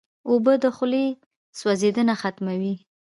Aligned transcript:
اوبه 0.29 0.53
د 0.63 0.65
خولې 0.75 1.05
سوځېدنه 1.59 2.13
ختموي. 2.21 2.75